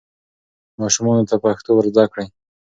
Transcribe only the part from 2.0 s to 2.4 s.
کړئ.